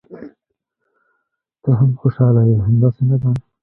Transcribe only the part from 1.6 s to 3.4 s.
ته هم خوشاله یې، همداسې نه ده؟